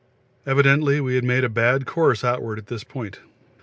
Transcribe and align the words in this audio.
Evidently 0.47 0.99
we 0.99 1.21
made 1.21 1.43
a 1.43 1.47
bad 1.47 1.85
course 1.85 2.23
outward 2.23 2.57
at 2.57 2.65
this 2.65 2.83
part. 2.83 3.19